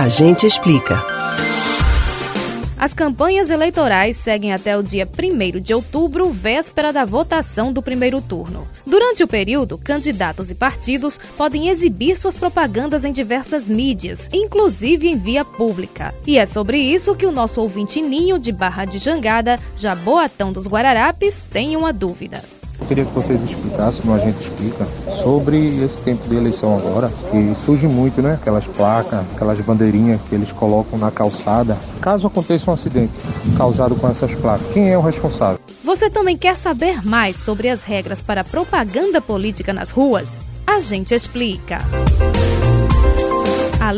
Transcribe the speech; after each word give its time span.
A 0.00 0.08
gente 0.08 0.46
explica. 0.46 0.98
As 2.78 2.94
campanhas 2.94 3.50
eleitorais 3.50 4.16
seguem 4.16 4.50
até 4.50 4.74
o 4.74 4.82
dia 4.82 5.06
1 5.06 5.60
de 5.60 5.74
outubro, 5.74 6.32
véspera 6.32 6.90
da 6.90 7.04
votação 7.04 7.70
do 7.70 7.82
primeiro 7.82 8.22
turno. 8.22 8.66
Durante 8.86 9.22
o 9.22 9.28
período, 9.28 9.76
candidatos 9.76 10.50
e 10.50 10.54
partidos 10.54 11.20
podem 11.36 11.68
exibir 11.68 12.16
suas 12.16 12.38
propagandas 12.38 13.04
em 13.04 13.12
diversas 13.12 13.68
mídias, 13.68 14.26
inclusive 14.32 15.06
em 15.06 15.18
via 15.18 15.44
pública. 15.44 16.14
E 16.26 16.38
é 16.38 16.46
sobre 16.46 16.78
isso 16.78 17.14
que 17.14 17.26
o 17.26 17.30
nosso 17.30 17.60
ouvinte 17.60 18.00
Ninho 18.00 18.38
de 18.38 18.52
Barra 18.52 18.86
de 18.86 18.96
Jangada, 18.96 19.60
Jaboatão 19.76 20.50
dos 20.50 20.66
Guararapes, 20.66 21.42
tem 21.50 21.76
uma 21.76 21.92
dúvida. 21.92 22.42
Queria 22.90 23.04
que 23.04 23.14
vocês 23.14 23.40
explicassem, 23.44 24.02
como 24.02 24.16
a 24.16 24.18
gente 24.18 24.40
explica, 24.40 24.84
sobre 25.22 25.80
esse 25.80 26.00
tempo 26.00 26.28
de 26.28 26.34
eleição 26.34 26.76
agora, 26.76 27.08
que 27.30 27.54
surge 27.64 27.86
muito, 27.86 28.20
né? 28.20 28.34
Aquelas 28.34 28.66
placas, 28.66 29.20
aquelas 29.32 29.60
bandeirinhas 29.60 30.20
que 30.28 30.34
eles 30.34 30.50
colocam 30.50 30.98
na 30.98 31.08
calçada. 31.08 31.78
Caso 32.00 32.26
aconteça 32.26 32.68
um 32.68 32.74
acidente 32.74 33.12
causado 33.56 33.94
com 33.94 34.08
essas 34.08 34.34
placas, 34.34 34.66
quem 34.72 34.90
é 34.90 34.98
o 34.98 35.00
responsável? 35.00 35.60
Você 35.84 36.10
também 36.10 36.36
quer 36.36 36.56
saber 36.56 37.06
mais 37.06 37.36
sobre 37.36 37.68
as 37.68 37.84
regras 37.84 38.20
para 38.22 38.42
propaganda 38.42 39.20
política 39.20 39.72
nas 39.72 39.92
ruas? 39.92 40.26
A 40.66 40.80
gente 40.80 41.14
explica. 41.14 41.76
A 41.76 42.69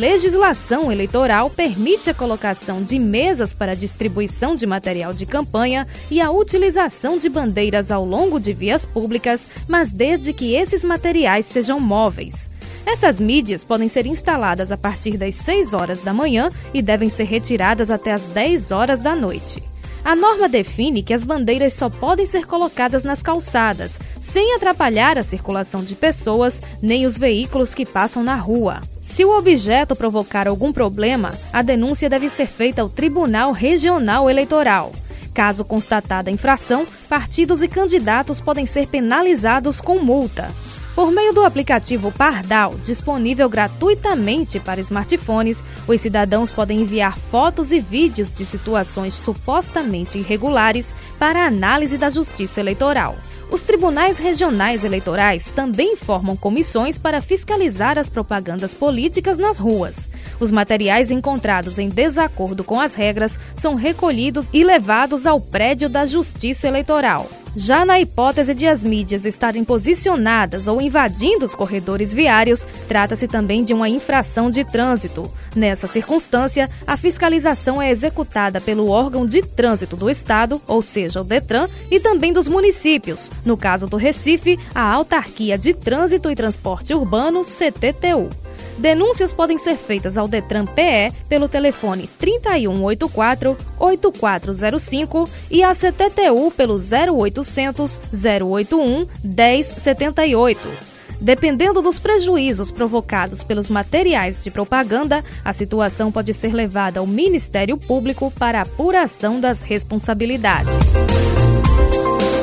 legislação 0.02 0.91
eleitoral 0.91 1.48
permite 1.48 2.10
a 2.10 2.15
colocação 2.15 2.83
de 2.83 2.98
mesas 2.98 3.55
para 3.55 3.77
distribuição 3.77 4.56
de 4.56 4.66
material 4.66 5.15
de 5.15 5.24
campanha 5.24 5.87
e 6.10 6.20
a 6.20 6.29
utilização 6.29 7.19
de 7.19 7.29
bandeiras 7.29 7.88
ao 7.88 8.05
longo 8.05 8.41
de 8.41 8.52
vias 8.52 8.84
públicas, 8.84 9.46
mas 9.69 9.93
desde 9.93 10.33
que 10.33 10.57
esses 10.57 10.83
materiais 10.83 11.46
sejam 11.46 11.79
móveis. 11.79 12.51
Essas 12.84 13.20
mídias 13.20 13.62
podem 13.62 13.88
ser 13.88 14.05
instaladas 14.05 14.73
a 14.73 14.77
partir 14.77 15.16
das 15.16 15.37
6 15.37 15.73
horas 15.73 16.02
da 16.02 16.12
manhã 16.12 16.51
e 16.74 16.82
devem 16.82 17.09
ser 17.09 17.23
retiradas 17.23 17.88
até 17.88 18.10
as 18.10 18.23
10 18.23 18.73
horas 18.73 19.02
da 19.02 19.15
noite. 19.15 19.63
A 20.04 20.16
norma 20.16 20.48
define 20.48 21.04
que 21.04 21.15
as 21.15 21.23
bandeiras 21.23 21.74
só 21.74 21.88
podem 21.88 22.26
ser 22.26 22.45
colocadas 22.45 23.04
nas 23.04 23.23
calçadas, 23.23 24.01
sem 24.21 24.57
atrapalhar 24.57 25.16
a 25.16 25.23
circulação 25.23 25.85
de 25.85 25.95
pessoas 25.95 26.60
nem 26.82 27.07
os 27.07 27.16
veículos 27.16 27.73
que 27.73 27.87
passam 27.87 28.24
na 28.24 28.35
rua. 28.35 28.80
Se 29.13 29.27
o 29.27 29.37
objeto 29.37 29.95
provocar 29.95 30.49
algum 30.49 30.73
problema, 30.73 31.32
a 31.52 31.60
denúncia 31.60 32.09
deve 32.09 32.30
ser 32.30 32.46
feita 32.46 32.80
ao 32.80 32.88
Tribunal 32.88 33.52
Regional 33.52 34.30
Eleitoral. 34.30 34.91
Caso 35.35 35.66
constatada 35.66 36.30
infração, 36.30 36.87
partidos 37.10 37.63
e 37.63 37.69
candidatos 37.69 38.41
podem 38.41 38.65
ser 38.65 38.87
penalizados 38.87 39.82
com 39.82 39.99
multa. 39.99 40.51
Por 40.95 41.10
meio 41.10 41.35
do 41.35 41.45
aplicativo 41.45 42.10
Pardal, 42.10 42.74
disponível 42.82 43.51
gratuitamente 43.51 44.59
para 44.59 44.80
smartphones, 44.80 45.63
os 45.87 46.01
cidadãos 46.01 46.51
podem 46.51 46.80
enviar 46.80 47.19
fotos 47.30 47.71
e 47.71 47.80
vídeos 47.80 48.35
de 48.35 48.47
situações 48.47 49.13
supostamente 49.13 50.16
irregulares 50.16 50.95
para 51.19 51.47
análise 51.47 51.99
da 51.99 52.09
Justiça 52.09 52.60
Eleitoral. 52.60 53.16
Os 53.52 53.60
tribunais 53.60 54.16
regionais 54.16 54.82
eleitorais 54.82 55.52
também 55.54 55.95
formam 55.95 56.34
comissões 56.34 56.96
para 56.96 57.20
fiscalizar 57.20 57.98
as 57.98 58.08
propagandas 58.08 58.72
políticas 58.72 59.36
nas 59.36 59.58
ruas. 59.58 60.08
Os 60.40 60.50
materiais 60.50 61.10
encontrados 61.10 61.78
em 61.78 61.90
desacordo 61.90 62.64
com 62.64 62.80
as 62.80 62.95
regras 62.95 63.38
são 63.58 63.74
recolhidos 63.74 64.48
e 64.54 64.64
levados 64.64 65.26
ao 65.26 65.38
prédio 65.38 65.91
da 65.91 66.06
Justiça 66.06 66.66
Eleitoral. 66.66 67.28
Já 67.54 67.84
na 67.84 68.00
hipótese 68.00 68.54
de 68.54 68.66
as 68.66 68.82
mídias 68.82 69.26
estarem 69.26 69.62
posicionadas 69.62 70.66
ou 70.66 70.81
invadindo 70.81 71.44
os 71.44 71.54
corredores 71.54 72.12
viários, 72.12 72.66
trata-se 72.88 73.28
também 73.28 73.62
de 73.62 73.75
uma 73.75 73.88
infração 73.88 74.50
de 74.50 74.64
trânsito. 74.64 75.31
Nessa 75.54 75.86
circunstância, 75.86 76.70
a 76.86 76.97
fiscalização 76.97 77.80
é 77.80 77.91
executada 77.91 78.60
pelo 78.60 78.88
órgão 78.88 79.26
de 79.26 79.42
trânsito 79.42 79.97
do 79.97 80.08
Estado, 80.08 80.60
ou 80.66 80.80
seja, 80.80 81.20
o 81.20 81.25
DETRAN, 81.25 81.66
e 81.91 82.00
também 82.00 82.32
dos 82.32 82.48
municípios. 82.48 83.30
No 83.44 83.56
caso 83.56 83.86
do 83.86 83.98
Recife, 83.98 84.58
a 84.74 84.91
Autarquia 84.91 85.58
de 85.58 85.74
Trânsito 85.74 86.30
e 86.30 86.34
Transporte 86.34 86.94
Urbano, 86.94 87.42
CTTU. 87.42 88.41
Denúncias 88.78 89.33
podem 89.33 89.59
ser 89.59 89.77
feitas 89.77 90.16
ao 90.16 90.27
Detran 90.27 90.66
PE 90.66 91.12
pelo 91.28 91.49
telefone 91.49 92.09
3184 92.19 93.56
8405 93.78 95.28
e 95.50 95.62
à 95.62 95.75
CTTU 95.75 96.50
pelo 96.50 96.77
0800 96.77 98.00
081 98.12 99.06
1078. 99.25 100.93
Dependendo 101.21 101.81
dos 101.81 102.00
prejuízos 102.00 102.72
provocados 102.72 103.44
pelos 103.44 103.69
materiais 103.69 104.43
de 104.43 104.50
propaganda, 104.50 105.25
a 105.44 105.53
situação 105.53 106.10
pode 106.10 106.34
ser 106.34 106.53
levada 106.53 106.99
ao 106.99 107.06
Ministério 107.06 107.77
Público 107.77 108.28
para 108.33 108.62
apuração 108.62 109.39
das 109.39 109.62
responsabilidades. 109.62 110.75